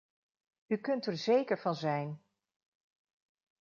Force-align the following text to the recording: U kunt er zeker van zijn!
U 0.73 0.77
kunt 0.77 1.05
er 1.05 1.17
zeker 1.17 1.59
van 1.59 1.75
zijn! 1.75 2.21